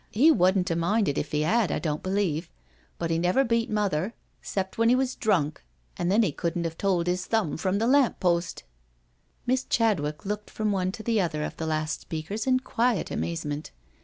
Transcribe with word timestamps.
''He 0.11 0.35
wudn't 0.35 0.71
*a 0.71 0.75
minded 0.75 1.19
if 1.19 1.31
'e 1.31 1.41
had, 1.41 1.71
I 1.71 1.77
don't 1.77 2.01
believe— 2.01 2.49
but 2.97 3.11
'e 3.11 3.19
never 3.19 3.43
beat 3.43 3.69
mother, 3.69 4.15
'cept 4.41 4.75
when 4.79 4.89
'e 4.89 4.95
was 4.95 5.13
drunk, 5.13 5.63
an' 5.95 6.09
then 6.09 6.23
'e 6.23 6.31
couldn't 6.31 6.63
have 6.63 6.75
told 6.75 7.07
'is 7.07 7.27
thumb 7.27 7.55
from 7.55 7.77
the 7.77 7.85
lamp 7.85 8.19
post." 8.19 8.63
Miss 9.45 9.63
Chadwick 9.63 10.25
looked 10.25 10.49
from 10.49 10.71
one 10.71 10.91
to 10.93 11.03
the 11.03 11.21
other 11.21 11.43
of 11.43 11.55
the 11.57 11.67
last 11.67 12.01
speakers 12.01 12.47
in 12.47 12.61
quiet 12.61 13.11
amazement. 13.11 13.69